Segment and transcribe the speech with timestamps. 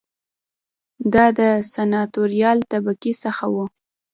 [1.13, 1.41] دا د
[1.73, 3.55] سناتوریال طبقې څخه و